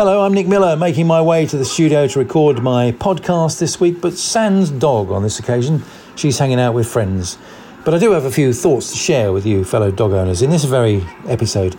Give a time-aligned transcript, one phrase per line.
[0.00, 3.78] Hello, I'm Nick Miller, making my way to the studio to record my podcast this
[3.78, 5.82] week, but sans dog on this occasion.
[6.16, 7.36] She's hanging out with friends.
[7.84, 10.48] But I do have a few thoughts to share with you, fellow dog owners, in
[10.48, 11.76] this very episode.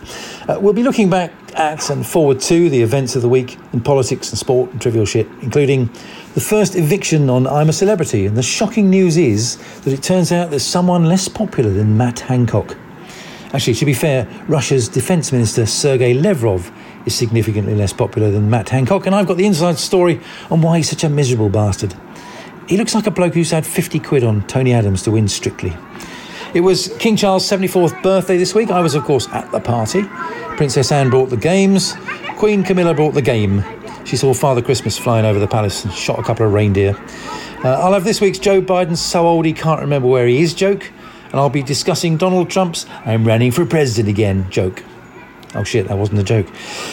[0.48, 3.80] Uh, we'll be looking back at and forward to the events of the week in
[3.80, 5.86] politics and sport and trivial shit, including
[6.34, 8.26] the first eviction on I'm a Celebrity.
[8.26, 12.20] And the shocking news is that it turns out there's someone less popular than Matt
[12.20, 12.76] Hancock.
[13.52, 16.70] Actually, to be fair, Russia's Defence Minister Sergei Lavrov
[17.06, 20.20] is significantly less popular than Matt Hancock, and I've got the inside story
[20.50, 21.94] on why he's such a miserable bastard.
[22.68, 25.76] He looks like a bloke who's had 50 quid on Tony Adams to win Strictly.
[26.54, 28.70] It was King Charles' 74th birthday this week.
[28.70, 30.02] I was, of course, at the party.
[30.56, 31.94] Princess Anne brought the games.
[32.36, 33.64] Queen Camilla brought the game.
[34.04, 36.94] She saw Father Christmas flying over the palace and shot a couple of reindeer.
[37.64, 40.52] Uh, I'll have this week's Joe Biden's so old he can't remember where he is
[40.52, 40.90] joke,
[41.26, 44.82] and I'll be discussing Donald Trump's I'm running for president again joke.
[45.54, 46.46] Oh shit, that wasn't a joke.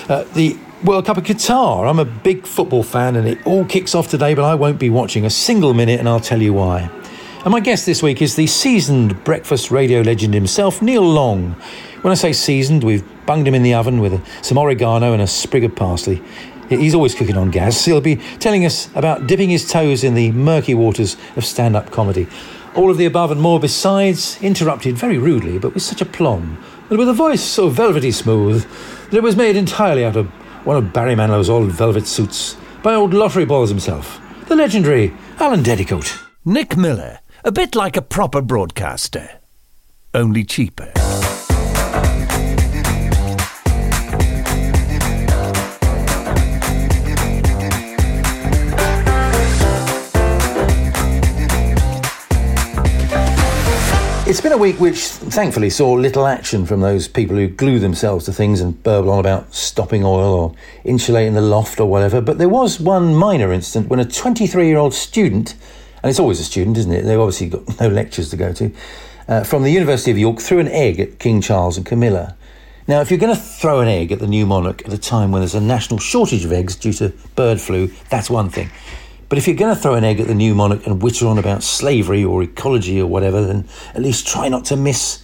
[0.10, 1.90] Uh, the World Cup of Qatar.
[1.90, 4.90] I'm a big football fan and it all kicks off today, but I won't be
[4.90, 6.90] watching a single minute and I'll tell you why.
[7.44, 11.52] And my guest this week is the seasoned breakfast radio legend himself, Neil Long.
[12.02, 15.28] When I say seasoned, we've bunged him in the oven with some oregano and a
[15.28, 16.22] sprig of parsley.
[16.70, 17.84] He's always cooking on gas.
[17.84, 21.92] He'll be telling us about dipping his toes in the murky waters of stand up
[21.92, 22.28] comedy.
[22.76, 27.00] All of the above and more besides, interrupted very rudely, but with such aplomb, and
[27.00, 28.66] with a voice so velvety smooth
[29.10, 30.28] that it was made entirely out of
[30.66, 35.64] one of Barry Manilow's old velvet suits by old lottery balls himself, the legendary Alan
[35.64, 36.20] Dedicoat.
[36.46, 39.30] Nick Miller, a bit like a proper broadcaster,
[40.14, 40.92] only cheaper.
[54.30, 58.26] It's been a week which thankfully saw little action from those people who glue themselves
[58.26, 62.22] to things and burble on about stopping oil or insulating the loft or whatever.
[62.22, 65.56] But there was one minor incident when a 23 year old student,
[66.04, 67.06] and it's always a student, isn't it?
[67.06, 68.72] They've obviously got no lectures to go to,
[69.28, 72.36] uh, from the University of York threw an egg at King Charles and Camilla.
[72.88, 75.32] Now, if you're going to throw an egg at the new monarch at a time
[75.32, 78.70] when there's a national shortage of eggs due to bird flu, that's one thing.
[79.30, 81.38] But if you're going to throw an egg at the new monarch and witter on
[81.38, 85.24] about slavery or ecology or whatever, then at least try not to miss.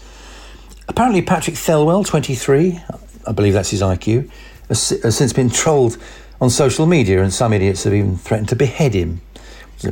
[0.88, 2.79] Apparently, Patrick Thelwell, 23,
[3.25, 4.29] I believe that's his IQ,
[4.67, 4.79] has,
[5.16, 5.97] since been trolled
[6.39, 9.21] on social media, and some idiots have even threatened to behead him.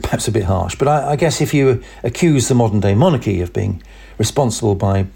[0.02, 3.42] Perhaps a bit harsh, but I, I guess if you accuse the modern day monarchy
[3.42, 3.84] of being
[4.18, 5.08] responsible by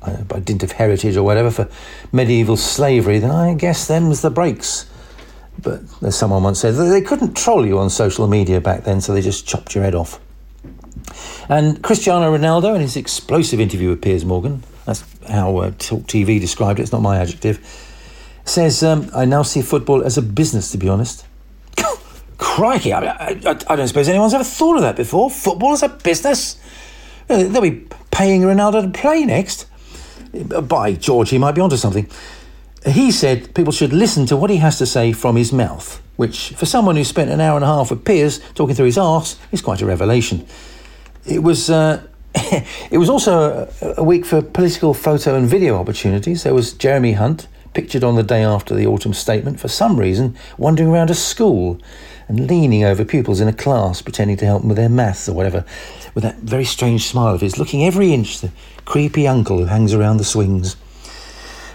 [0.00, 1.68] uh, by dint of heritage or whatever for
[2.10, 4.86] medieval slavery, then I guess them's the breaks.
[5.62, 9.14] But as someone once said, they couldn't troll you on social media back then, so
[9.14, 10.20] they just chopped your head off.
[11.48, 16.40] And Cristiano Ronaldo, in his explosive interview with Piers Morgan, that's how uh, Talk TV
[16.40, 17.58] described it, it's not my adjective,
[18.44, 21.26] says, um, I now see football as a business, to be honest.
[22.38, 23.28] Crikey, I, I,
[23.68, 25.30] I, don't suppose anyone's ever thought of that before.
[25.30, 26.58] Football as a business?
[27.26, 29.66] They'll be paying Ronaldo to play next.
[30.32, 32.10] By George, he might be onto something
[32.86, 36.50] he said people should listen to what he has to say from his mouth, which,
[36.50, 39.38] for someone who spent an hour and a half with Piers talking through his arse,
[39.52, 40.46] is quite a revelation.
[41.26, 41.70] It was.
[41.70, 42.06] Uh,
[42.90, 46.42] it was also a, a week for political photo and video opportunities.
[46.42, 50.36] There was Jeremy Hunt, pictured on the day after the autumn statement, for some reason,
[50.58, 51.78] wandering around a school
[52.28, 55.34] and leaning over pupils in a class, pretending to help them with their maths or
[55.34, 55.64] whatever,
[56.14, 58.50] with that very strange smile of his, looking every inch the
[58.84, 60.76] creepy uncle who hangs around the swings.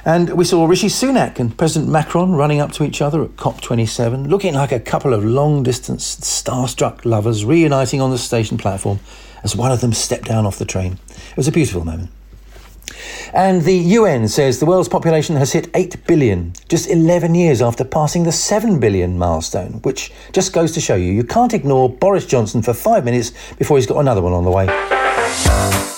[0.09, 4.27] And we saw Rishi Sunak and President Macron running up to each other at COP27,
[4.27, 8.99] looking like a couple of long distance, starstruck lovers reuniting on the station platform
[9.43, 10.97] as one of them stepped down off the train.
[11.29, 12.09] It was a beautiful moment.
[13.35, 17.83] And the UN says the world's population has hit 8 billion just 11 years after
[17.83, 22.25] passing the 7 billion milestone, which just goes to show you you can't ignore Boris
[22.25, 25.88] Johnson for five minutes before he's got another one on the way.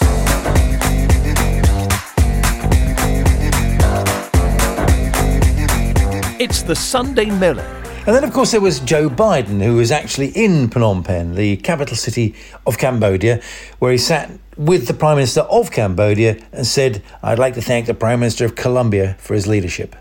[6.42, 7.62] It's the Sunday Miller.
[8.08, 11.58] And then, of course, there was Joe Biden, who was actually in Phnom Penh, the
[11.58, 12.34] capital city
[12.66, 13.44] of Cambodia,
[13.78, 17.86] where he sat with the Prime Minister of Cambodia and said, I'd like to thank
[17.86, 19.96] the Prime Minister of Colombia for his leadership.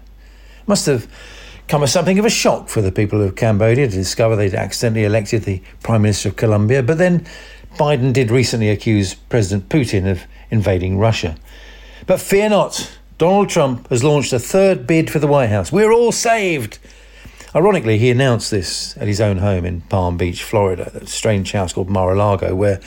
[0.66, 1.12] Must have
[1.68, 5.04] come as something of a shock for the people of Cambodia to discover they'd accidentally
[5.04, 6.82] elected the Prime Minister of Colombia.
[6.82, 7.26] But then
[7.74, 11.36] Biden did recently accuse President Putin of invading Russia.
[12.06, 15.70] But fear not, Donald Trump has launched a third bid for the White House.
[15.70, 16.78] We're all saved.
[17.54, 21.74] Ironically, he announced this at his own home in Palm Beach, Florida, a strange house
[21.74, 22.80] called Mar-a-Lago, where,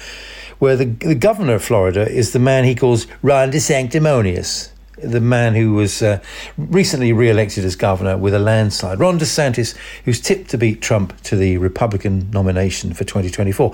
[0.57, 4.71] where the, the governor of Florida is the man he calls Ron DeSanctimonious.
[4.97, 6.19] the man who was uh,
[6.57, 8.99] recently re elected as governor with a landslide.
[8.99, 13.71] Ron DeSantis, who's tipped to beat Trump to the Republican nomination for 2024.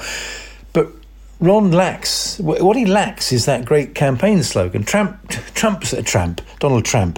[1.40, 4.84] Ron lacks, what he lacks is that great campaign slogan.
[4.84, 7.18] Trump, Trump's a Trump, Donald Trump.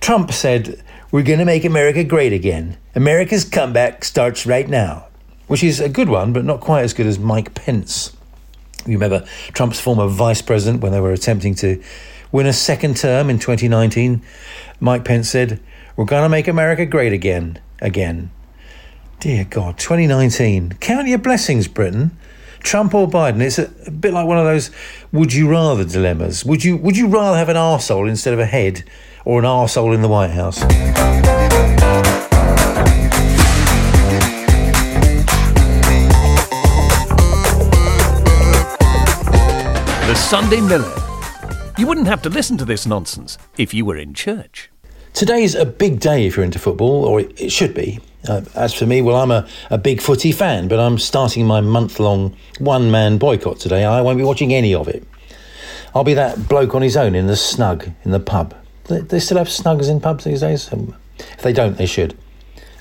[0.00, 2.78] Trump said, We're going to make America great again.
[2.94, 5.06] America's comeback starts right now,
[5.48, 8.16] which is a good one, but not quite as good as Mike Pence.
[8.86, 11.82] You remember Trump's former vice president when they were attempting to
[12.32, 14.22] win a second term in 2019,
[14.80, 15.60] Mike Pence said,
[15.96, 17.60] We're going to make America great again.
[17.80, 18.30] Again.
[19.20, 20.74] Dear God, 2019.
[20.80, 22.16] Count your blessings, Britain.
[22.68, 24.70] Trump or Biden, it's a, a, bit like one of those
[25.10, 26.44] would you rather dilemmas.
[26.44, 28.84] Would you would you rather have an arsehole instead of a head
[29.24, 30.60] or an arsehole in the White House?
[40.06, 40.94] The Sunday Miller
[41.78, 44.70] you wouldn't have to listen to this nonsense if you were in church.
[45.14, 48.00] Today's a big day if you're into football, or it should be.
[48.26, 51.60] Uh, as for me, well, I'm a, a big footy fan, but I'm starting my
[51.60, 53.84] month long one man boycott today.
[53.84, 55.04] I won't be watching any of it.
[55.94, 58.54] I'll be that bloke on his own in the snug in the pub.
[58.84, 60.72] They, they still have snugs in pubs these days?
[60.72, 62.16] Um, if they don't, they should.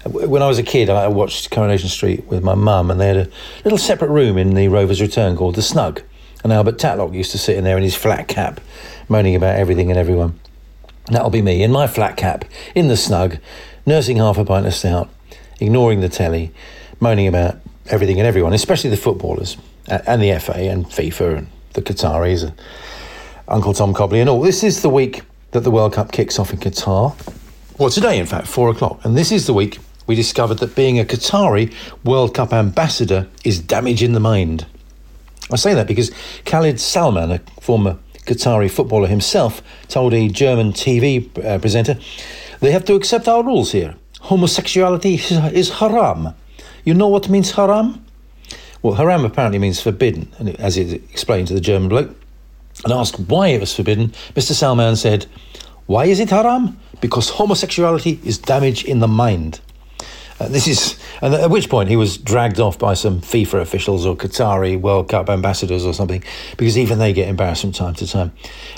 [0.06, 3.18] When I was a kid, I watched Coronation Street with my mum, and they had
[3.18, 3.30] a
[3.64, 6.02] little separate room in the Rover's Return called the Snug.
[6.44, 8.62] And Albert Tatlock used to sit in there in his flat cap,
[9.10, 10.40] moaning about everything and everyone.
[11.08, 12.46] That'll be me in my flat cap,
[12.76, 13.38] in the snug,
[13.86, 15.10] nursing half a pint of stout,
[15.60, 16.52] ignoring the telly,
[17.00, 17.58] moaning about
[17.88, 19.58] everything and everyone, especially the footballers
[19.88, 22.54] and the FA and FIFA and the Qataris and
[23.48, 24.42] Uncle Tom Cobley and all.
[24.42, 25.22] This is the week
[25.52, 27.16] that the World Cup kicks off in Qatar.
[27.78, 29.04] Well, today, in fact, four o'clock.
[29.06, 31.74] And this is the week we discovered that being a Qatari
[32.04, 34.66] World Cup ambassador is damaging the mind.
[35.52, 36.12] I say that because
[36.46, 41.98] Khalid Salman, a former Qatari footballer himself, told a German TV uh, presenter,
[42.60, 43.96] they have to accept our rules here.
[44.22, 46.34] Homosexuality is haram.
[46.84, 48.06] You know what means haram?
[48.82, 52.16] Well, haram apparently means forbidden, and as he explained to the German bloke.
[52.84, 54.52] And asked why it was forbidden, Mr.
[54.52, 55.26] Salman said,
[55.88, 56.80] Why is it haram?
[57.02, 59.60] Because homosexuality is damage in the mind.
[60.40, 64.06] Uh, this is, and at which point he was dragged off by some FIFA officials
[64.06, 66.24] or Qatari World Cup ambassadors or something,
[66.58, 68.32] because even they get embarrassed from time to time.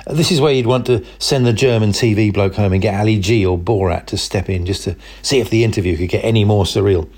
[0.07, 2.97] Uh, this is where you'd want to send the German TV bloke home and get
[2.97, 6.23] Ali G or Borat to step in just to see if the interview could get
[6.23, 7.09] any more surreal.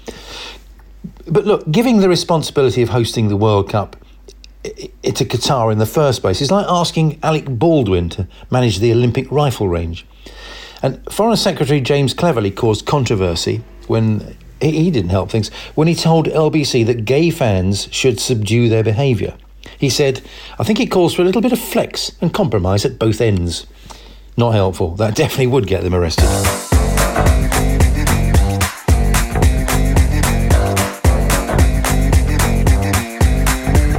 [1.28, 3.96] But look, giving the responsibility of hosting the World Cup
[4.64, 9.32] to Qatar in the first place is like asking Alec Baldwin to manage the Olympic
[9.32, 10.06] rifle range.
[10.84, 16.28] And Foreign Secretary James Cleverly caused controversy when he didn't help things when he told
[16.28, 19.36] LBC that gay fans should subdue their behaviour.
[19.78, 20.22] He said,
[20.58, 23.68] I think it calls for a little bit of flex and compromise at both ends.
[24.38, 24.96] Not helpful.
[24.96, 26.24] That definitely would get them arrested.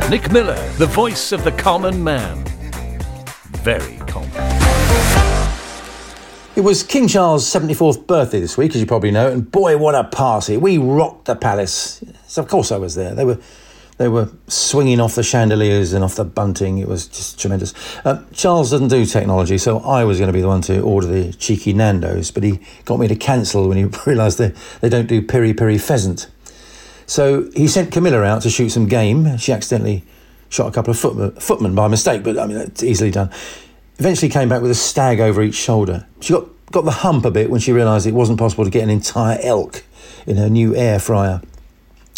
[0.08, 2.44] Nick Miller, the voice of the common man.
[3.62, 3.96] Very
[6.54, 9.94] it was King Charles' 74th birthday this week, as you probably know, and boy, what
[9.94, 10.56] a party.
[10.56, 12.04] We rocked the palace.
[12.26, 13.14] So of course I was there.
[13.14, 13.38] They were
[13.98, 16.78] they were swinging off the chandeliers and off the bunting.
[16.78, 17.72] It was just tremendous.
[18.04, 21.06] Uh, Charles doesn't do technology, so I was going to be the one to order
[21.06, 25.06] the cheeky Nando's, but he got me to cancel when he realised they, they don't
[25.06, 26.28] do piri piri pheasant.
[27.06, 29.36] So he sent Camilla out to shoot some game.
[29.36, 30.04] She accidentally
[30.48, 33.30] shot a couple of footmen, footmen by mistake, but I mean, that's easily done.
[33.98, 36.06] Eventually came back with a stag over each shoulder.
[36.20, 38.82] She got, got the hump a bit when she realised it wasn't possible to get
[38.82, 39.84] an entire elk
[40.26, 41.40] in her new air fryer.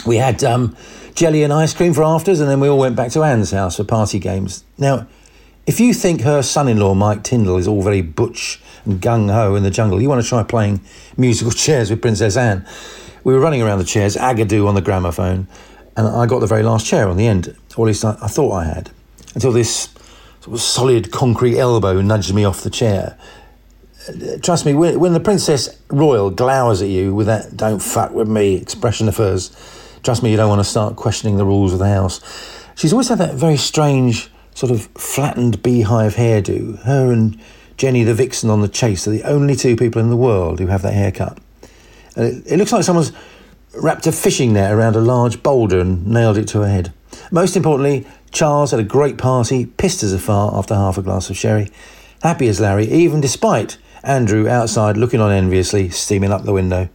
[0.06, 0.76] We had um,
[1.14, 3.76] jelly and ice cream for afters, and then we all went back to Anne's house
[3.76, 4.64] for party games.
[4.78, 5.06] Now,
[5.66, 9.32] if you think her son in law, Mike Tindall, is all very butch and gung
[9.32, 10.80] ho in the jungle, you want to try playing
[11.16, 12.66] musical chairs with Princess Anne.
[13.24, 15.48] We were running around the chairs, Agadoo on the gramophone,
[15.96, 18.28] and I got the very last chair on the end, or at least I, I
[18.28, 18.90] thought I had,
[19.34, 19.88] until this
[20.44, 23.16] sort of solid concrete elbow nudged me off the chair.
[24.42, 28.28] Trust me, when, when the Princess Royal glowers at you with that don't fuck with
[28.28, 29.50] me expression of hers,
[30.02, 32.20] trust me, you don't want to start questioning the rules of the house.
[32.74, 36.78] She's always had that very strange, sort of flattened beehive hairdo.
[36.82, 37.40] Her and
[37.78, 40.66] Jenny the Vixen on the chase are the only two people in the world who
[40.66, 41.38] have that haircut.
[42.16, 43.12] It, it looks like someone's
[43.74, 46.92] wrapped a fishing net around a large boulder and nailed it to her head.
[47.30, 51.30] Most importantly, Charles had a great party, pissed as a fart after half a glass
[51.30, 51.70] of sherry,
[52.22, 56.88] happy as Larry, even despite Andrew outside looking on enviously, steaming up the window.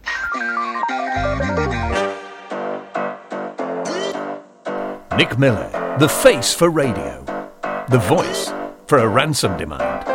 [5.16, 7.24] Nick Miller, the face for radio,
[7.88, 8.52] the voice
[8.86, 10.06] for a ransom demand.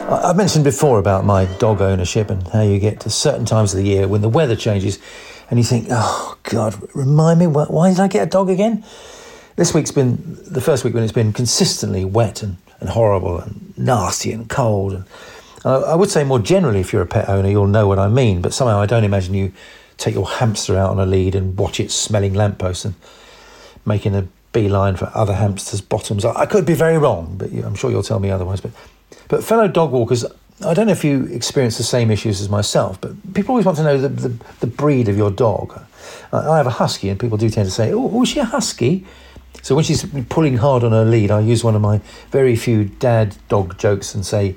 [0.00, 3.78] I've mentioned before about my dog ownership and how you get to certain times of
[3.78, 4.98] the year when the weather changes
[5.50, 8.84] and you think, oh, God, remind me, why did I get a dog again?
[9.56, 13.72] This week's been the first week when it's been consistently wet and, and horrible and
[13.78, 14.94] nasty and cold.
[14.94, 15.04] And
[15.64, 18.42] I would say more generally, if you're a pet owner, you'll know what I mean,
[18.42, 19.52] but somehow I don't imagine you
[19.96, 22.94] take your hamster out on a lead and watch it smelling lampposts and
[23.86, 26.24] making a beeline for other hamsters' bottoms.
[26.24, 28.60] I, could be very wrong, but I'm sure you'll tell me otherwise.
[28.60, 28.72] But
[29.28, 30.24] but fellow dog walkers,
[30.64, 33.78] I don't know if you experience the same issues as myself, but people always want
[33.78, 34.28] to know the, the,
[34.60, 35.80] the breed of your dog.
[36.32, 38.44] I have a husky, and people do tend to say, "Oh, oh is she a
[38.44, 39.06] husky?"
[39.62, 42.84] So when she's pulling hard on her lead, I use one of my very few
[42.84, 44.56] dad dog jokes and say,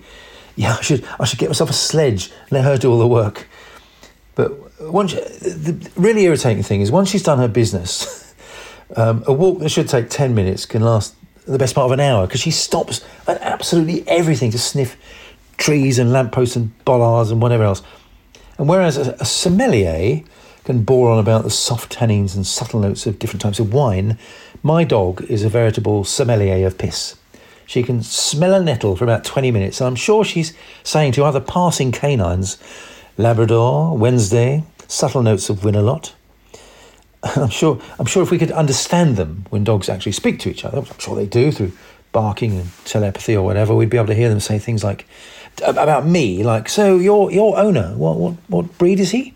[0.56, 3.08] "Yeah, I should I should get myself a sledge, and let her do all the
[3.08, 3.48] work."
[4.36, 8.34] But once the really irritating thing is once she's done her business,
[8.96, 12.00] um, a walk that should take ten minutes can last the best part of an
[12.00, 14.98] hour because she stops at absolutely everything to sniff
[15.58, 17.82] trees and lampposts and bollards and whatever else.
[18.58, 20.24] And whereas a, a sommelier
[20.66, 24.18] can bore on about the soft tannins and subtle notes of different types of wine,
[24.64, 27.16] my dog is a veritable sommelier of piss.
[27.66, 31.24] She can smell a nettle for about 20 minutes, and I'm sure she's saying to
[31.24, 32.58] other passing canines,
[33.18, 36.14] Labrador, Wednesday, subtle notes of Winalot.
[37.24, 40.64] I'm sure, I'm sure if we could understand them when dogs actually speak to each
[40.64, 41.74] other, I'm sure they do through
[42.12, 45.06] barking and telepathy or whatever, we'd be able to hear them say things like
[45.64, 49.34] about me, like, so your your owner, what what what breed is he?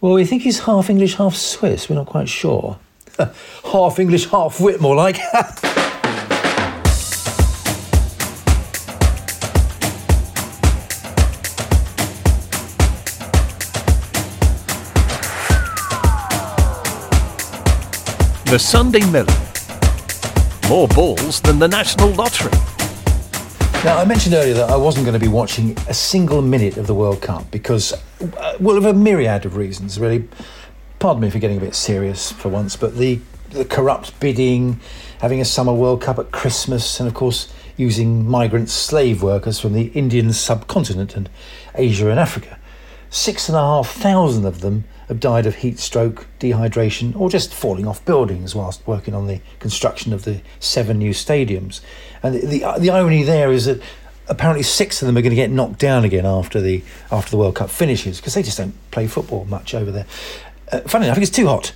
[0.00, 1.88] Well, we think he's half English, half Swiss.
[1.88, 2.78] We're not quite sure.
[3.72, 5.18] half English, half Whitmore, like.
[18.48, 19.26] The Sunday Miller.
[20.70, 22.77] More balls than the National Lottery.
[23.84, 26.88] Now, I mentioned earlier that I wasn't going to be watching a single minute of
[26.88, 30.28] the World Cup because, uh, well, of a myriad of reasons, really.
[30.98, 33.20] Pardon me for getting a bit serious for once, but the,
[33.50, 34.80] the corrupt bidding,
[35.20, 39.74] having a summer World Cup at Christmas, and of course, using migrant slave workers from
[39.74, 41.30] the Indian subcontinent and
[41.76, 42.58] Asia and Africa.
[43.10, 47.52] Six and a half thousand of them have died of heat stroke, dehydration, or just
[47.52, 51.80] falling off buildings whilst working on the construction of the seven new stadiums.
[52.22, 53.82] And the, the, the irony there is that
[54.28, 57.38] apparently six of them are going to get knocked down again after the after the
[57.38, 60.06] World Cup finishes because they just don't play football much over there.
[60.70, 61.72] Uh, funny enough, it's too hot.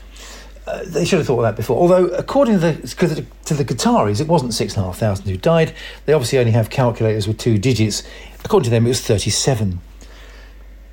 [0.66, 1.76] Uh, they should have thought of that before.
[1.76, 5.36] Although, according to the, to the Qataris, it wasn't six and a half thousand who
[5.36, 5.74] died.
[6.06, 8.04] They obviously only have calculators with two digits.
[8.44, 9.80] According to them, it was 37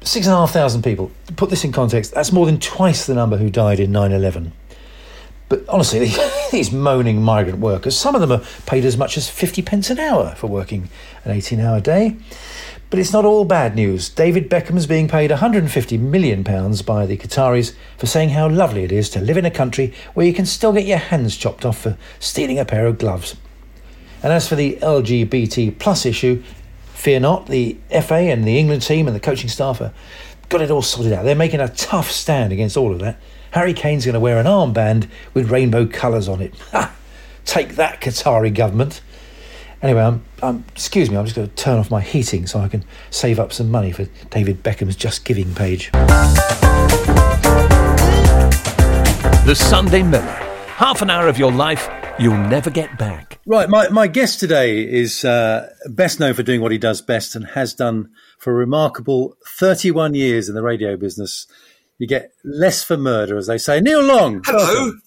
[0.10, 1.12] six and a half thousand people.
[1.28, 4.12] To put this in context, that's more than twice the number who died in 9
[4.12, 4.52] 11.
[5.50, 6.12] But honestly,
[6.52, 10.00] these moaning migrant workers, some of them are paid as much as 50 pence an
[10.00, 10.90] hour for working
[11.24, 12.18] an 18 hour day.
[12.90, 14.10] But it's not all bad news.
[14.10, 19.12] David Beckham's being paid £150 million by the Qataris for saying how lovely it is
[19.12, 21.98] to live in a country where you can still get your hands chopped off for
[22.20, 23.36] stealing a pair of gloves.
[24.24, 26.44] And as for the LGBT plus issue,
[27.00, 29.94] Fear not, the FA and the England team and the coaching staff have
[30.50, 31.24] got it all sorted out.
[31.24, 33.18] They're making a tough stand against all of that.
[33.52, 36.54] Harry Kane's going to wear an armband with rainbow colours on it.
[37.46, 39.00] Take that, Qatari government.
[39.82, 42.68] Anyway, I'm, I'm, excuse me, I'm just going to turn off my heating so I
[42.68, 45.92] can save up some money for David Beckham's Just Giving page.
[49.46, 50.26] The Sunday Miller.
[50.68, 51.90] Half an hour of your life
[52.20, 53.39] you'll never get back.
[53.50, 57.36] Right, my, my guest today is uh, best known for doing what he does best
[57.36, 61.48] and has done for a remarkable 31 years in the radio business.
[61.98, 63.82] You get less for murder, as they say.
[63.82, 64.44] Neil Long.
[64.46, 64.60] Hello.
[64.60, 65.02] Welcome.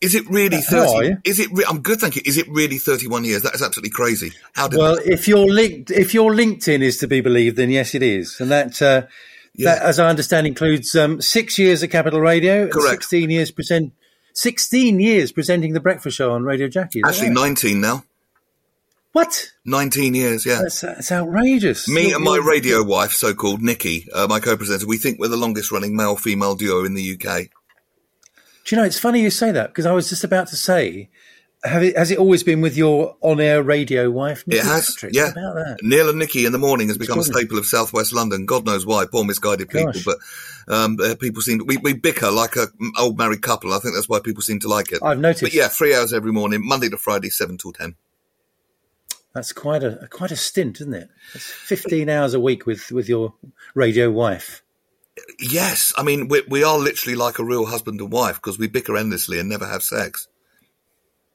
[0.00, 0.86] Is it really thirty?
[0.86, 1.18] How are you?
[1.24, 1.50] Is it?
[1.52, 2.22] Re- I'm good, thank you.
[2.24, 3.42] Is it really 31 years?
[3.42, 4.32] That is absolutely crazy.
[4.54, 4.78] How did?
[4.78, 8.40] Well, if your linked, if your LinkedIn is to be believed, then yes, it is,
[8.40, 9.06] and that, uh,
[9.54, 9.74] yeah.
[9.74, 13.02] that as I understand, includes um, six years at Capital Radio, correct?
[13.02, 13.92] 16 years present
[14.34, 17.02] 16 years presenting the breakfast show on Radio Jackie.
[17.04, 17.34] Actually, right?
[17.34, 18.04] 19 now.
[19.12, 19.52] What?
[19.64, 20.60] 19 years, yeah.
[20.62, 21.88] That's, that's outrageous.
[21.88, 25.20] Me You're, and my radio wife, so called Nikki, uh, my co presenter, we think
[25.20, 27.48] we're the longest running male female duo in the UK.
[28.64, 31.10] Do you know, it's funny you say that because I was just about to say
[31.64, 34.46] it, has it always been with your on-air radio wife?
[34.46, 35.14] Nikki it has, Patrick?
[35.14, 35.30] yeah.
[35.30, 35.78] About that?
[35.82, 38.46] Neil and Nikki in the morning has become a staple of Southwest London.
[38.46, 39.06] God knows why.
[39.10, 40.04] Poor misguided people, Gosh.
[40.04, 40.18] but
[40.68, 42.68] um, uh, people seem to, we, we bicker like a
[42.98, 43.72] old married couple.
[43.72, 44.98] I think that's why people seem to like it.
[45.02, 45.42] I've noticed.
[45.42, 47.96] But yeah, three hours every morning, Monday to Friday, seven till ten.
[49.34, 51.08] That's quite a quite a stint, isn't it?
[51.32, 53.34] That's fifteen hours a week with with your
[53.74, 54.62] radio wife.
[55.38, 58.68] Yes, I mean we we are literally like a real husband and wife because we
[58.68, 60.28] bicker endlessly and never have sex.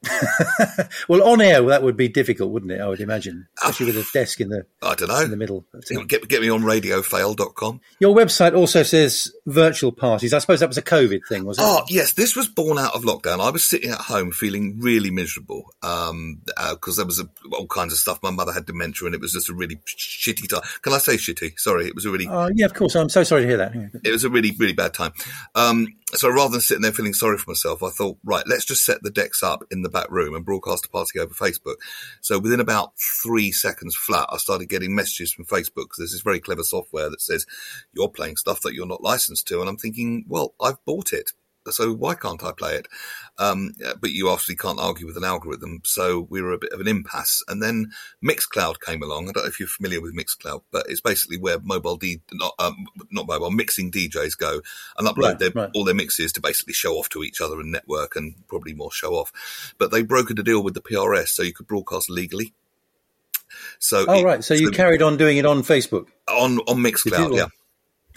[1.08, 2.80] well, on air that would be difficult, wouldn't it?
[2.80, 5.66] I would imagine, especially with a desk in the I don't know in the middle.
[6.08, 7.80] Get, get me on radiofail.com.
[7.98, 10.32] Your website also says virtual parties.
[10.32, 11.64] I suppose that was a COVID thing, was it?
[11.64, 13.40] Oh yes, this was born out of lockdown.
[13.40, 17.66] I was sitting at home feeling really miserable because um, uh, there was a, all
[17.66, 18.22] kinds of stuff.
[18.22, 20.62] My mother had dementia, and it was just a really shitty time.
[20.80, 21.58] Can I say shitty?
[21.58, 22.26] Sorry, it was a really.
[22.26, 22.94] Oh yeah, of course.
[22.94, 23.74] I'm so sorry to hear that.
[24.02, 25.12] It was a really really bad time.
[25.54, 28.84] Um, so rather than sitting there feeling sorry for myself, I thought, right, let's just
[28.84, 31.76] set the decks up in the back room and broadcast a party over Facebook.
[32.20, 36.22] So within about three seconds flat, I started getting messages from Facebook because there's this
[36.22, 37.46] very clever software that says
[37.92, 39.60] you're playing stuff that you're not licensed to.
[39.60, 41.32] And I'm thinking, well, I've bought it
[41.68, 42.86] so why can't I play it?
[43.38, 46.80] Um, but you obviously can't argue with an algorithm, so we were a bit of
[46.80, 47.42] an impasse.
[47.48, 47.92] And then
[48.24, 49.28] Mixcloud came along.
[49.28, 52.54] I don't know if you're familiar with Mixcloud, but it's basically where mobile D, not,
[52.58, 54.60] um, not mobile, mixing DJs go
[54.98, 55.70] and upload right, their, right.
[55.74, 58.92] all their mixes to basically show off to each other and network and probably more
[58.92, 59.32] show off.
[59.78, 62.54] But they brokered a deal with the PRS so you could broadcast legally.
[63.78, 64.44] So, oh, it, right.
[64.44, 66.08] So you so carried on doing it on Facebook?
[66.28, 67.46] On, on Mixcloud, yeah.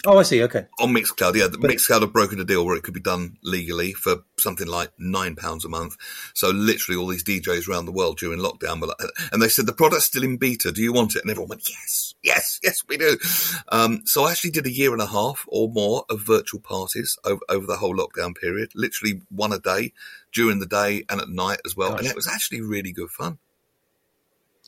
[0.06, 0.42] Oh, I see.
[0.42, 0.66] Okay.
[0.80, 3.38] On Mixcloud, yeah, the but, Mixcloud have broken a deal where it could be done
[3.42, 5.96] legally for something like nine pounds a month.
[6.34, 8.98] So literally, all these DJs around the world during lockdown were like,
[9.32, 10.72] and they said the product's still in beta.
[10.72, 11.22] Do you want it?
[11.22, 13.16] And everyone went, yes, yes, yes, we do.
[13.68, 17.16] Um, so I actually did a year and a half or more of virtual parties
[17.24, 18.72] over, over the whole lockdown period.
[18.74, 19.92] Literally one a day
[20.32, 22.00] during the day and at night as well, Gosh.
[22.00, 23.38] and it was actually really good fun.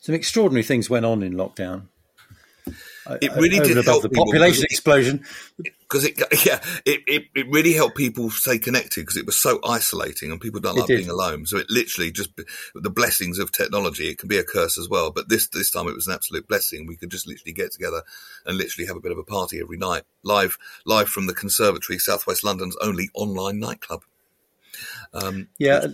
[0.01, 1.89] Some extraordinary things went on in lockdown.
[3.21, 5.25] It really did help the population it, explosion.
[5.57, 9.61] Because it yeah it, it, it, really helped people stay connected because it was so
[9.65, 11.47] isolating and people don't like being alone.
[11.47, 12.31] So it literally just
[12.75, 15.11] the blessings of technology it can be a curse as well.
[15.11, 16.87] But this this time it was an absolute blessing.
[16.87, 18.03] We could just literally get together
[18.45, 20.03] and literally have a bit of a party every night.
[20.23, 24.03] Live live from the conservatory southwest london's only online nightclub.
[25.15, 25.87] Um, yeah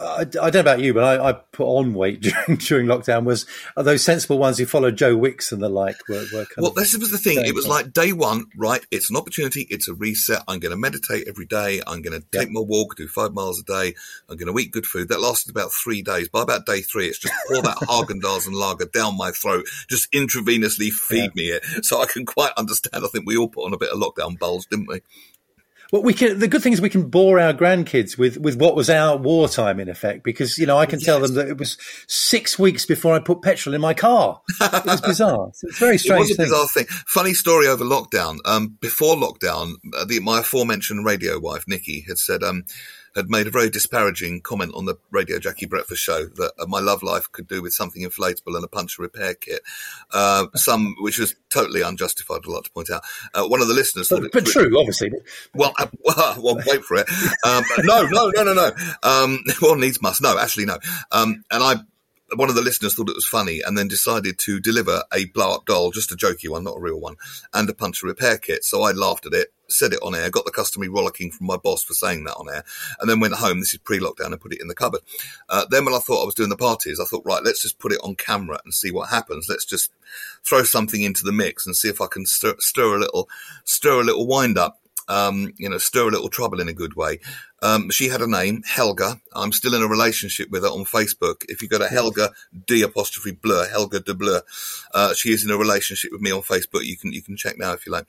[0.00, 3.24] I, I, don't know about you, but I, I, put on weight during during lockdown.
[3.24, 5.96] Was uh, those sensible ones who followed Joe Wicks and the like?
[6.08, 7.44] Were, were well, this was the thing.
[7.44, 8.84] It was like day one, right?
[8.90, 9.66] It's an opportunity.
[9.70, 10.42] It's a reset.
[10.46, 11.80] I'm going to meditate every day.
[11.86, 13.94] I'm going to take my walk, do five miles a day.
[14.28, 15.08] I'm going to eat good food.
[15.08, 16.28] That lasted about three days.
[16.28, 20.10] By about day three, it's just pour that Haagen-Dazs and lager down my throat, just
[20.12, 21.42] intravenously feed yeah.
[21.42, 23.04] me it, so I can quite understand.
[23.04, 25.00] I think we all put on a bit of lockdown bulge, didn't we?
[25.90, 26.38] Well, we can.
[26.38, 29.80] The good thing is we can bore our grandkids with with what was our wartime
[29.80, 31.06] in effect, because you know I can yes.
[31.06, 34.42] tell them that it was six weeks before I put petrol in my car.
[34.60, 35.48] It was bizarre.
[35.48, 36.20] It's very strange.
[36.20, 36.44] It was a thing.
[36.46, 36.86] bizarre thing.
[37.06, 38.36] Funny story over lockdown.
[38.44, 42.64] Um, before lockdown, uh, the, my aforementioned radio wife Nikki had said, um,
[43.18, 46.78] had made a very disparaging comment on the Radio Jackie Breakfast Show that uh, my
[46.78, 49.60] love life could do with something inflatable and a puncture repair kit.
[50.12, 53.02] Uh, some, which was totally unjustified, I'd like to point out.
[53.34, 55.10] Uh, one of the listeners but, but true, obviously.
[55.52, 57.08] Well, uh, well, well, wait for it.
[57.44, 58.70] Um, no, no, no, no, no.
[59.02, 60.22] Um, one needs must.
[60.22, 60.78] No, actually, no.
[61.10, 61.76] Um, and I
[62.36, 65.54] one of the listeners thought it was funny and then decided to deliver a blow
[65.54, 67.16] up doll, just a jokey one, not a real one,
[67.54, 68.64] and a puncture repair kit.
[68.64, 71.56] So I laughed at it, said it on air, got the customary rollicking from my
[71.56, 72.64] boss for saying that on air,
[73.00, 73.60] and then went home.
[73.60, 75.00] This is pre lockdown and put it in the cupboard.
[75.48, 77.78] Uh, then when I thought I was doing the parties, I thought, right, let's just
[77.78, 79.46] put it on camera and see what happens.
[79.48, 79.90] Let's just
[80.44, 83.28] throw something into the mix and see if I can stir, stir a little,
[83.64, 86.94] stir a little wind up um, you know, stir a little trouble in a good
[86.94, 87.20] way.
[87.62, 89.20] Um, she had a name, Helga.
[89.34, 91.44] I'm still in a relationship with her on Facebook.
[91.48, 92.30] If you go to Helga
[92.66, 94.42] D apostrophe Blur, Helga de Blur,
[94.94, 96.84] uh, she is in a relationship with me on Facebook.
[96.84, 98.06] You can, you can check now if you like.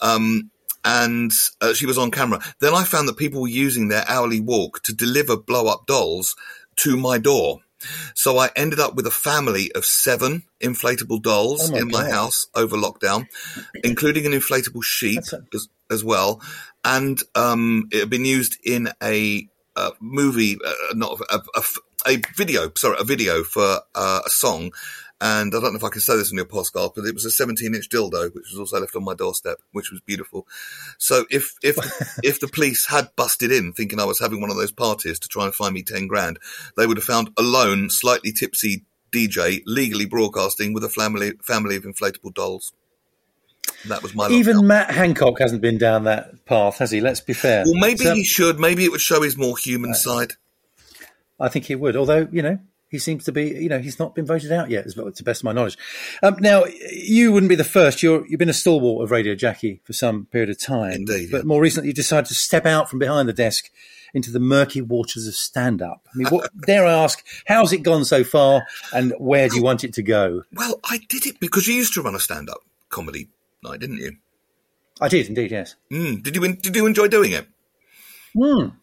[0.00, 0.50] Um,
[0.84, 2.40] and uh, she was on camera.
[2.60, 6.36] Then I found that people were using their hourly walk to deliver blow up dolls
[6.76, 7.60] to my door.
[8.14, 12.08] So I ended up with a family of seven inflatable dolls oh my in my
[12.08, 13.26] house over lockdown,
[13.84, 15.58] including an inflatable sheep a-
[15.90, 16.40] as, well.
[16.84, 19.48] And um, it had been used in a,
[20.00, 21.62] movie, uh, not a, a,
[22.06, 24.72] a, video, sorry, a video for uh, a song
[25.20, 27.24] and I don't know if I can say this on your podcast, but it was
[27.24, 30.46] a 17 inch dildo, which was also left on my doorstep, which was beautiful.
[30.98, 31.76] So if, if,
[32.22, 35.28] if the police had busted in thinking I was having one of those parties to
[35.28, 36.38] try and find me 10 grand,
[36.76, 41.76] they would have found a lone, slightly tipsy DJ legally broadcasting with a family, family
[41.76, 42.72] of inflatable dolls.
[43.88, 44.66] That was my even lockdown.
[44.66, 47.00] Matt Hancock hasn't been down that path, has he?
[47.00, 47.64] Let's be fair.
[47.64, 48.58] Well, maybe so, he should.
[48.58, 50.32] Maybe it would show his more human uh, side.
[51.38, 51.96] I think he would.
[51.96, 54.86] Although you know, he seems to be, you know, he's not been voted out yet,
[54.86, 55.76] as well, to the best of my knowledge.
[56.22, 58.02] Um, now, you wouldn't be the first.
[58.02, 60.92] you have been a stalwart of Radio Jackie for some period of time.
[60.92, 61.30] Indeed.
[61.30, 61.44] But yeah.
[61.44, 63.70] more recently, you decided to step out from behind the desk
[64.14, 66.06] into the murky waters of stand up.
[66.14, 69.62] I mean, what, dare I ask, how's it gone so far and where do you
[69.62, 70.44] want it to go?
[70.52, 73.28] Well, I did it because you used to run a stand up comedy
[73.62, 74.16] night, didn't you?
[75.00, 75.76] I did indeed, yes.
[75.92, 76.22] Mm.
[76.22, 77.46] Did you did you enjoy doing it?
[78.36, 78.76] Mm.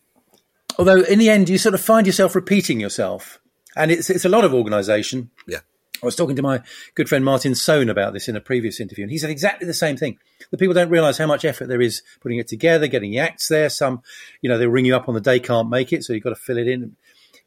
[0.77, 3.39] Although in the end, you sort of find yourself repeating yourself,
[3.75, 5.31] and it's it's a lot of organisation.
[5.47, 5.59] Yeah.
[6.01, 6.61] I was talking to my
[6.95, 9.73] good friend Martin Sohn about this in a previous interview, and he said exactly the
[9.73, 10.17] same thing.
[10.51, 13.47] The people don't realise how much effort there is putting it together, getting the acts
[13.47, 13.69] there.
[13.69, 14.01] Some,
[14.41, 16.31] you know, they'll ring you up on the day, can't make it, so you've got
[16.31, 16.97] to fill it in.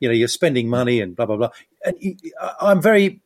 [0.01, 1.51] You know, you're spending money and blah blah blah.
[1.85, 2.19] And
[2.59, 3.21] I'm very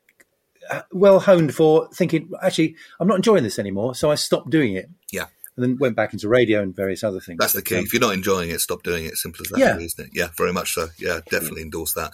[0.92, 4.88] well honed for thinking, actually, I'm not enjoying this anymore, so I stopped doing it.
[5.12, 5.26] Yeah.
[5.56, 7.38] And then went back into radio and various other things.
[7.38, 7.76] That's the key.
[7.76, 9.16] Um, if you're not enjoying it, stop doing it.
[9.16, 9.76] Simple as that yeah.
[9.76, 10.10] isn't it?
[10.14, 10.88] Yeah, very much so.
[10.98, 12.12] Yeah, definitely endorse that.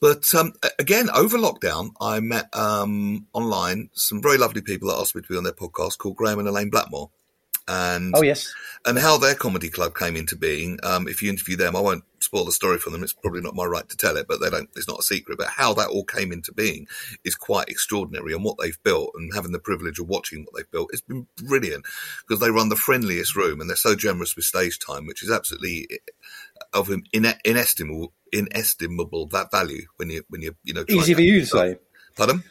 [0.00, 5.16] But um, again, over lockdown, I met um, online some very lovely people that asked
[5.16, 7.10] me to be on their podcast called Graham and Elaine Blackmore.
[7.66, 8.52] And oh yes,
[8.84, 10.78] and how their comedy club came into being.
[10.82, 13.02] Um, if you interview them, I won't spoil the story for them.
[13.02, 14.68] It's probably not my right to tell it, but they don't.
[14.76, 15.38] It's not a secret.
[15.38, 16.86] But how that all came into being
[17.24, 20.70] is quite extraordinary, and what they've built, and having the privilege of watching what they've
[20.70, 21.86] built, it's been brilliant
[22.26, 25.30] because they run the friendliest room, and they're so generous with stage time, which is
[25.30, 25.88] absolutely
[26.74, 31.40] of in- inestimable, inestimable that value when you when you you know easy for you
[31.40, 31.76] to say.
[32.16, 32.44] Pardon.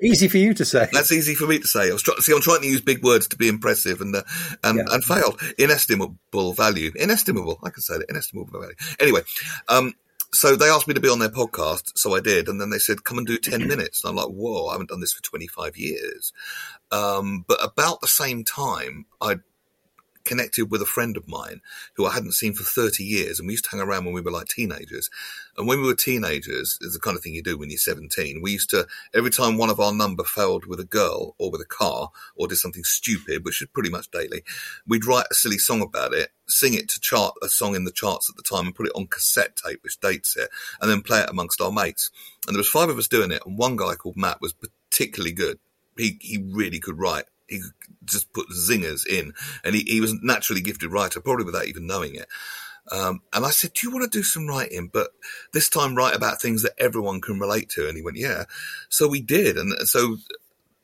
[0.00, 0.88] Easy for you to say.
[0.92, 1.88] That's easy for me to say.
[1.90, 4.22] I was try- see, I'm trying to use big words to be impressive and uh,
[4.64, 4.84] and, Yeah.
[4.90, 5.40] and failed.
[5.58, 6.90] Inestimable value.
[6.96, 7.58] Inestimable.
[7.62, 8.08] I can say that.
[8.10, 8.74] Inestimable value.
[8.98, 9.20] Anyway,
[9.68, 9.94] um,
[10.34, 12.78] so they asked me to be on their podcast, so I did, and then they
[12.78, 15.22] said, "Come and do ten minutes." And I'm like, "Whoa, I haven't done this for
[15.22, 16.32] 25 years."
[16.90, 19.36] Um, but about the same time, I
[20.24, 21.60] connected with a friend of mine
[21.94, 23.38] who I hadn't seen for 30 years.
[23.38, 25.10] And we used to hang around when we were like teenagers.
[25.56, 28.40] And when we were teenagers, is the kind of thing you do when you're 17.
[28.42, 31.60] We used to, every time one of our number failed with a girl or with
[31.60, 34.42] a car or did something stupid, which is pretty much daily,
[34.86, 37.92] we'd write a silly song about it, sing it to chart a song in the
[37.92, 41.02] charts at the time and put it on cassette tape, which dates it, and then
[41.02, 42.10] play it amongst our mates.
[42.46, 43.42] And there was five of us doing it.
[43.46, 44.54] And one guy called Matt was
[44.90, 45.58] particularly good.
[45.96, 47.24] He, he really could write.
[47.52, 47.62] He
[48.04, 49.32] just put zingers in
[49.64, 52.26] and he, he was naturally gifted writer, probably without even knowing it.
[52.90, 54.90] Um, and I said, do you want to do some writing?
[54.92, 55.10] But
[55.52, 57.86] this time write about things that everyone can relate to.
[57.86, 58.44] And he went, yeah.
[58.88, 59.56] So we did.
[59.56, 60.16] And so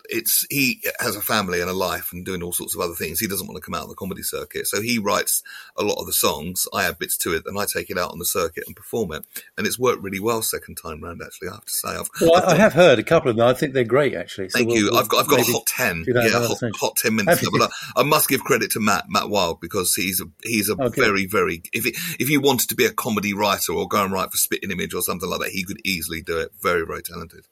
[0.08, 3.20] it's, he has a family and a life and doing all sorts of other things.
[3.20, 4.66] He doesn't want to come out on the comedy circuit.
[4.66, 5.42] So he writes
[5.76, 6.66] a lot of the songs.
[6.72, 9.12] I add bits to it and I take it out on the circuit and perform
[9.12, 9.24] it.
[9.56, 11.48] And it's worked really well second time round, actually.
[11.48, 13.46] I have to say, I've, Well, I, I have heard a couple of them.
[13.46, 14.48] I think they're great, actually.
[14.48, 14.84] So Thank we'll- you.
[14.90, 16.04] we'll I've got I've got a hot ten.
[16.06, 17.42] Yeah, hot, hot ten minutes.
[17.42, 17.50] You?
[17.52, 20.74] But I, I must give credit to Matt Matt Wild because he's a he's a
[20.80, 21.00] Okay.
[21.00, 24.12] very very if it, if you wanted to be a comedy writer or go and
[24.12, 26.50] write for Spitting Image or something like that, he could easily do it.
[26.62, 27.44] Very very talented.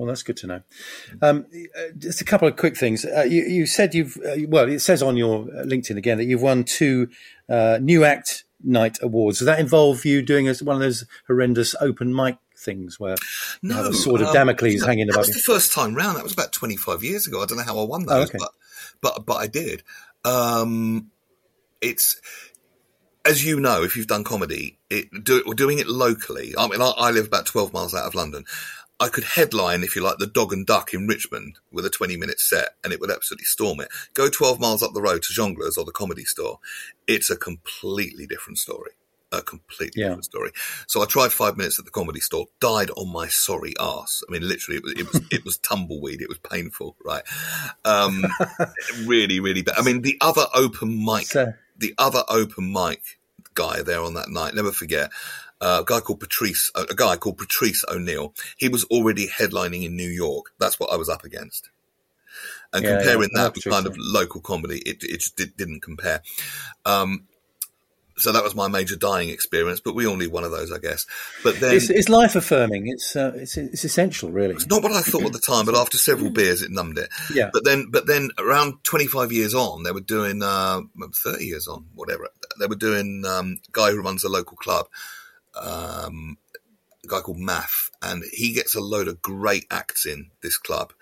[0.00, 0.62] Well, that's good to know.
[1.20, 1.44] Um,
[1.76, 3.04] uh, just a couple of quick things.
[3.04, 6.24] Uh, you, you said you've, uh, well, it says on your uh, LinkedIn again that
[6.24, 7.10] you've won two
[7.50, 9.40] uh, New Act Night awards.
[9.40, 13.16] Does that involve you doing as one of those horrendous open mic things where
[13.60, 15.34] you have a sword of um, Damocles that- hanging That above was you?
[15.34, 16.16] the first time round.
[16.16, 17.42] That was about twenty five years ago.
[17.42, 18.38] I don't know how I won Oh, those, okay.
[18.38, 18.52] but
[19.02, 19.82] but but I did.
[20.24, 21.10] Um,
[21.82, 22.18] it's
[23.26, 26.54] as you know, if you've done comedy, it, do, doing it locally.
[26.58, 28.44] I mean, I, I live about 12 miles out of London.
[29.00, 32.16] I could headline, if you like, the Dog and Duck in Richmond with a 20
[32.18, 33.88] minute set and it would absolutely storm it.
[34.14, 36.58] Go 12 miles up the road to Jongleurs or the comedy store.
[37.06, 38.90] It's a completely different story.
[39.32, 40.08] A completely Yeah.
[40.08, 40.50] different story.
[40.88, 44.22] So I tried five minutes at the comedy store, died on my sorry ass.
[44.28, 46.20] I mean, literally, it was, it was, it was tumbleweed.
[46.20, 47.22] It was painful, right?
[47.84, 48.24] Um,
[49.06, 49.76] really, really bad.
[49.78, 53.19] I mean, the other open mic So, the other open mic
[53.54, 55.10] guy there on that night, never forget,
[55.60, 58.34] uh, a guy called Patrice, a guy called Patrice O'Neal.
[58.56, 60.52] He was already headlining in New York.
[60.58, 61.70] That's what I was up against.
[62.72, 65.56] And Yeah, comparing yeah, that with Patrice, kind of local comedy, it, it just did,
[65.56, 66.22] didn't compare.
[66.86, 67.26] Um,
[68.20, 70.78] so that was my major dying experience, but we all need one of those, I
[70.78, 71.06] guess.
[71.42, 72.86] But then it's, it's life affirming.
[72.86, 74.54] It's, uh, it's it's essential, really.
[74.54, 77.08] it's not what I thought at the time, but after several beers, it numbed it.
[77.34, 77.50] Yeah.
[77.52, 80.82] But then, but then, around twenty five years on, they were doing uh,
[81.14, 82.28] thirty years on, whatever.
[82.58, 84.86] They were doing um, guy who runs a local club,
[85.60, 86.36] um,
[87.04, 90.92] a guy called Math, and he gets a load of great acts in this club.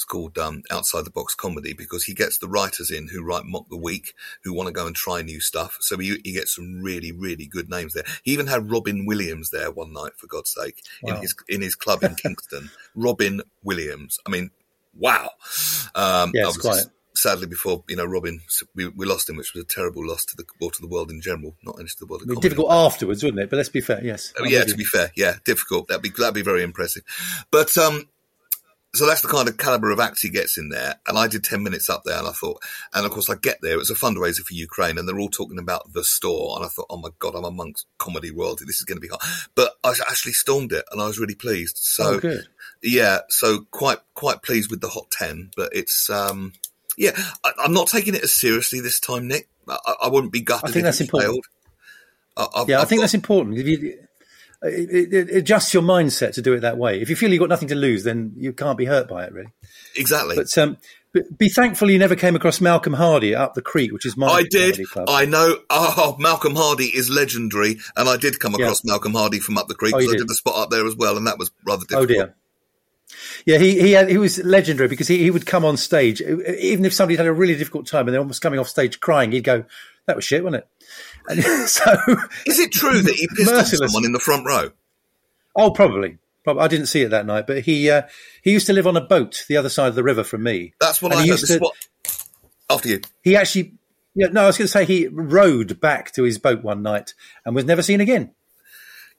[0.00, 3.44] It's called um, Outside the Box Comedy because he gets the writers in who write
[3.44, 5.76] Mock the Week, who want to go and try new stuff.
[5.80, 8.04] So he, he gets some really, really good names there.
[8.22, 11.74] He even had Robin Williams there one night, for God's sake, in his in his
[11.74, 12.70] club in Kingston.
[12.94, 14.18] Robin Williams.
[14.26, 14.52] I mean,
[14.96, 15.32] wow.
[15.94, 16.84] Um, Yeah, quite.
[17.14, 18.40] Sadly, before you know Robin,
[18.74, 21.10] we, we lost him, which was a terrible loss to the or to the world
[21.10, 23.50] in general, not only to the world of It'd be difficult afterwards, wouldn't it?
[23.50, 24.02] But let's be fair.
[24.02, 24.32] Yes.
[24.40, 25.88] Oh, yeah, to be fair, yeah, difficult.
[25.88, 27.02] That'd be that'd be very impressive.
[27.50, 28.08] But um,
[28.94, 30.96] so that's the kind of caliber of acts he gets in there.
[31.06, 33.58] And I did ten minutes up there, and I thought, and of course I get
[33.62, 33.74] there.
[33.74, 36.68] It was a fundraiser for Ukraine, and they're all talking about the store, and I
[36.68, 38.64] thought, oh my god, I'm amongst comedy royalty.
[38.64, 39.22] This is going to be hard.
[39.54, 41.76] But I actually stormed it, and I was really pleased.
[41.78, 42.38] So oh,
[42.82, 46.52] yeah, so quite quite pleased with the hot ten, but it's um
[46.96, 47.12] yeah,
[47.44, 49.48] I, I'm not taking it as seriously this time, Nick.
[49.68, 50.68] I, I wouldn't be gutted.
[50.68, 51.32] I think if that's important.
[51.32, 51.46] failed.
[52.36, 53.58] I, yeah, I've I think got- that's important.
[53.58, 53.98] If you,
[54.62, 57.00] it, it, adjusts your mindset to do it that way.
[57.00, 59.32] If you feel you've got nothing to lose, then you can't be hurt by it,
[59.32, 59.50] really.
[59.96, 60.36] exactly.
[60.36, 60.76] But um,
[61.12, 64.26] but be thankful you never came across Malcolm Hardee up the creek, which is my
[64.28, 64.80] I did.
[65.08, 65.56] I know.
[65.68, 68.66] Oh, Malcolm Hardee is legendary, and I did come Yeah.
[68.66, 70.28] across Malcolm Hardee from up the creek Oh, I did?
[70.28, 72.08] the spot up there as well, and that was rather Oh difficult.
[72.08, 72.34] dear.
[73.44, 76.84] Yeah, he he, had, he was legendary because he, he would come on stage, even
[76.84, 79.42] if somebody had a really difficult time and they're almost coming off stage crying, he'd
[79.42, 79.64] go,
[80.06, 80.68] "That was shit, wasn't it?"
[81.28, 81.94] And so,
[82.46, 83.92] Is it true that he pissed off Merciless.
[83.92, 84.70] someone in the front row?
[85.56, 86.62] oh, probably, probably.
[86.62, 88.02] I didn't see it that night, but he uh,
[88.42, 90.74] he used to live on a boat the other side of the river from me.
[90.80, 91.74] That's what And I he used to- what,
[92.68, 93.00] after you.
[93.22, 93.74] He actually,
[94.14, 97.14] yeah, no, I was going to say he rowed back to his boat one night
[97.44, 98.32] and was never seen again.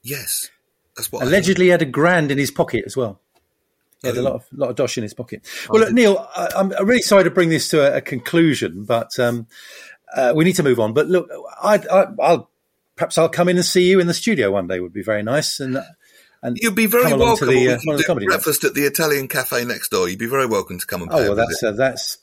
[0.04, 0.50] Yes,
[0.96, 1.24] that's what.
[1.24, 1.28] I.
[1.28, 3.20] Allegedly, had a grand in his pocket as well.
[4.02, 5.46] He had a lot of lot of dosh in his pocket.
[5.70, 9.20] Well, look, Neil, I, I'm really sorry to bring this to a, a conclusion, but
[9.20, 9.46] um,
[10.16, 10.94] uh, we need to move on.
[10.94, 11.30] But look,
[11.62, 12.50] I, I, I'll
[12.96, 14.80] perhaps I'll come in and see you in the studio one day.
[14.80, 15.60] Would be very nice.
[15.60, 15.80] And
[16.44, 17.38] and You'd be very welcome.
[17.38, 18.36] to the, We uh, can one of the do comedy nights.
[18.44, 20.10] breakfast at the Italian cafe next door.
[20.10, 21.68] You'd be very welcome to come and pay Oh well, that's visit.
[21.68, 22.18] uh, that's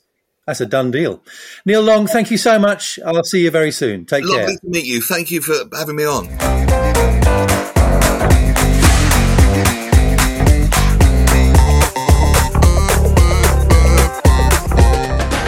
[0.45, 1.21] that's a done deal.
[1.65, 2.97] Neil Long, thank you so much.
[3.05, 4.05] I'll see you very soon.
[4.05, 4.37] Take care.
[4.39, 4.57] Lovely care.
[4.59, 5.01] to meet you.
[5.01, 6.27] Thank you for having me on.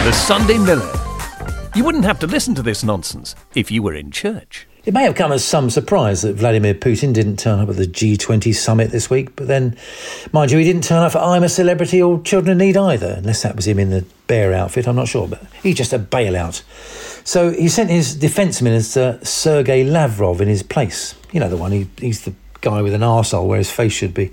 [0.04, 1.01] The Sunday Miller.
[1.74, 4.66] You wouldn't have to listen to this nonsense if you were in church.
[4.84, 7.86] It may have come as some surprise that Vladimir Putin didn't turn up at the
[7.86, 9.76] G20 summit this week, but then,
[10.32, 13.14] mind you, he didn't turn up for I'm a Celebrity or Children in Need either,
[13.18, 15.98] unless that was him in the bear outfit, I'm not sure, but he's just a
[15.98, 16.62] bailout.
[17.26, 21.14] So he sent his defence minister, Sergei Lavrov, in his place.
[21.32, 24.12] You know, the one, he, he's the guy with an arsehole where his face should
[24.12, 24.32] be.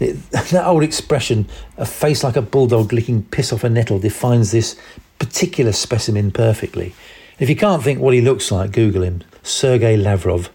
[0.00, 4.50] It- that old expression, a face like a bulldog licking piss off a nettle, defines
[4.50, 4.76] this
[5.18, 6.94] particular specimen perfectly.
[7.38, 10.50] If you can't think what he looks like, Google him, Sergei Lavrov,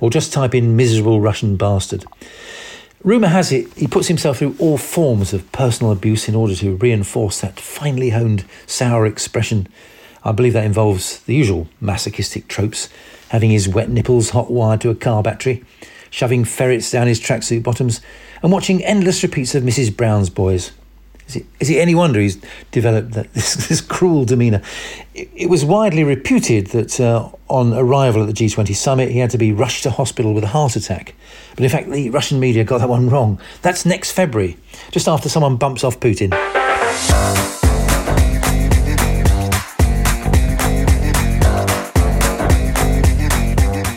[0.00, 2.04] or just type in miserable Russian bastard.
[3.04, 6.76] Rumour has it he puts himself through all forms of personal abuse in order to
[6.76, 9.68] reinforce that finely honed sour expression.
[10.24, 12.88] I believe that involves the usual masochistic tropes
[13.28, 15.64] having his wet nipples hot wired to a car battery,
[16.10, 18.00] shoving ferrets down his tracksuit bottoms,
[18.42, 19.94] and watching endless repeats of Mrs.
[19.94, 20.72] Brown's Boys.
[21.28, 24.62] Is it, is it any wonder he's developed that, this, this cruel demeanour?
[25.14, 29.30] It, it was widely reputed that uh, on arrival at the G20 summit, he had
[29.30, 31.14] to be rushed to hospital with a heart attack.
[31.54, 33.38] But in fact, the Russian media got that one wrong.
[33.60, 34.56] That's next February,
[34.90, 36.32] just after someone bumps off Putin.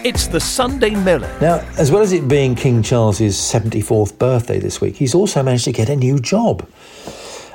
[0.03, 1.33] It's the Sunday Miller.
[1.39, 5.63] Now, as well as it being King Charles's 74th birthday this week, he's also managed
[5.65, 6.67] to get a new job.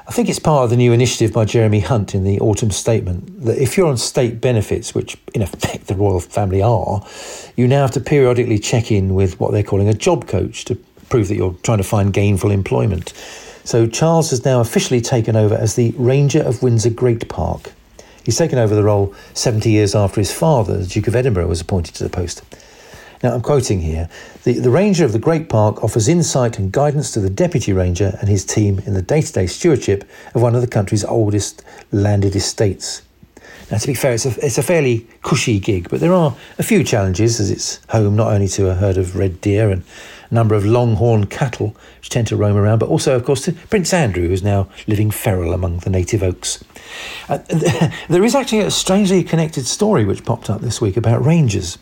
[0.08, 3.42] I think it's part of the new initiative by Jeremy Hunt in the autumn statement
[3.42, 7.04] that if you're on state benefits, which in effect the royal family are,
[7.56, 10.76] you now have to periodically check in with what they're calling a job coach to
[11.08, 13.12] prove that you're trying to find gainful employment.
[13.64, 17.72] So Charles has now officially taken over as the Ranger of Windsor Great Park.
[18.22, 21.60] He's taken over the role 70 years after his father, the Duke of Edinburgh, was
[21.60, 22.42] appointed to the post.
[23.22, 24.08] Now, I'm quoting here
[24.44, 28.16] the, the Ranger of the Great Park offers insight and guidance to the Deputy Ranger
[28.20, 31.62] and his team in the day to day stewardship of one of the country's oldest
[31.92, 33.02] landed estates.
[33.70, 36.62] Now, to be fair, it's a, it's a fairly cushy gig, but there are a
[36.62, 39.82] few challenges as it's home not only to a herd of red deer and
[40.30, 43.52] a number of longhorn cattle which tend to roam around, but also, of course, to
[43.52, 46.62] Prince Andrew, who's now living feral among the native oaks.
[47.28, 47.38] Uh,
[48.08, 51.78] there is actually a strangely connected story which popped up this week about rangers.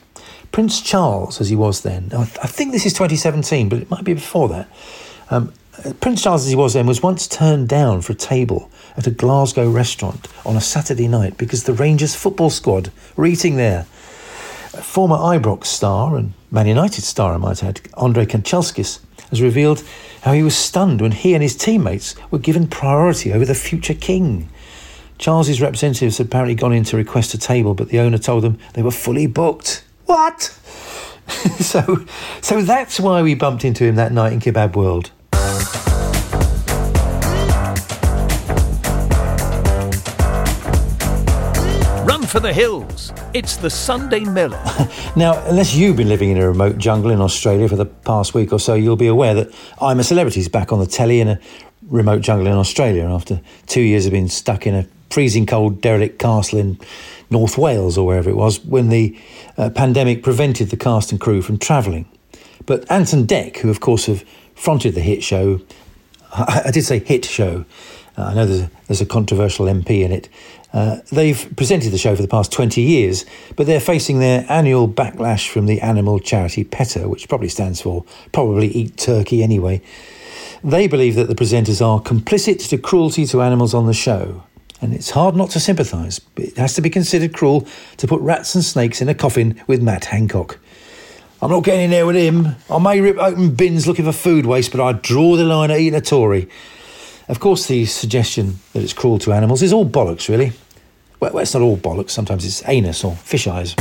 [0.55, 4.05] Prince Charles, as he was then, I I think this is 2017, but it might
[4.05, 4.69] be before that.
[5.29, 5.53] Um,
[5.85, 9.09] uh, Prince Charles, as he was then, was once turned down for a table at
[9.09, 13.83] a Glasgow restaurant on a Saturday night because the Rangers football squad were eating there.
[14.81, 19.83] Former Ibrox star and Man United star, I might add, Andrei Kanchelskis, has revealed
[20.23, 23.93] how he was stunned when he and his teammates were given priority over the future
[23.93, 24.49] king.
[25.19, 28.57] Charles's representatives had apparently gone in to request a table, but the owner told them
[28.75, 29.83] they were fully booked.
[30.15, 30.43] What?
[31.59, 32.07] so,
[32.41, 35.11] so that's why we bumped into him that night in Kebab World.
[42.07, 43.13] Run for the hills.
[43.33, 44.63] It's the Sunday Miller.
[45.17, 48.53] Now, unless you've been living in a remote jungle in Australia for the past week
[48.53, 51.41] or so, you'll be aware that I'm a Celebrity's back on the telly in a
[51.89, 56.19] remote jungle in Australia after two years of being stuck in a freezing cold derelict
[56.19, 56.79] castle in
[57.35, 59.19] North Wales or wherever it was when the
[59.59, 62.07] uh, pandemic prevented the cast and crew from travelling.
[62.65, 65.61] But Ant and Dec, who of course have fronted the hit show,
[66.33, 67.65] I, I did say hit show,
[68.17, 70.29] Uh, I know there's a, there's a controversial MP in it.
[70.73, 73.25] Uh, they've presented the show for the past 20 years,
[73.57, 78.05] but they're facing their annual backlash from the animal charity PETA, which probably stands for
[78.31, 79.83] Probably Eat Turkey Anyway.
[80.63, 84.44] They believe that the presenters are complicit to cruelty to animals on the show.
[84.85, 86.21] And it's hard not to sympathise.
[86.37, 87.67] It has to be considered cruel
[87.97, 90.59] to put rats and snakes in a coffin with Matt Hancock.
[91.41, 92.55] I'm not getting in there with him.
[92.69, 95.81] I may rip open bins looking for food waste, but I draw the line at
[95.81, 96.51] eating a Tory.
[97.29, 100.53] Of course, the suggestion that it's cruel to animals is all bollocks, really.
[101.19, 102.11] Well, it's not all bollocks.
[102.11, 103.75] Sometimes it's anus or fish eyes.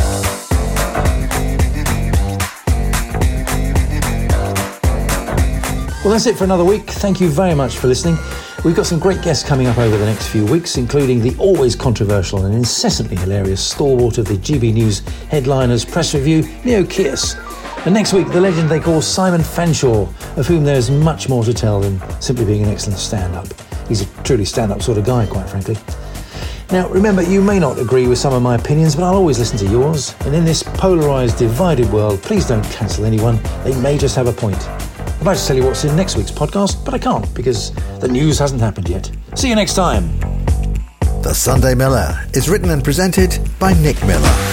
[6.02, 6.84] Well, that's it for another week.
[6.84, 8.16] Thank you very much for listening.
[8.64, 11.76] We've got some great guests coming up over the next few weeks, including the always
[11.76, 17.36] controversial and incessantly hilarious stalwart of the GB News headliners press review, Leo Kearse.
[17.86, 21.54] And next week, the legend they call Simon Fanshawe, of whom there's much more to
[21.54, 23.48] tell than simply being an excellent stand up.
[23.90, 25.76] He's a truly stand up sort of guy, quite frankly.
[26.72, 29.58] Now, remember, you may not agree with some of my opinions, but I'll always listen
[29.58, 30.16] to yours.
[30.22, 33.42] And in this polarised, divided world, please don't cancel anyone.
[33.66, 34.70] They may just have a point.
[35.24, 38.38] Like to tell you what's in next week's podcast, but I can't because the news
[38.40, 39.10] hasn't happened yet.
[39.36, 40.20] See you next time.
[41.22, 44.53] The Sunday Miller is written and presented by Nick Miller.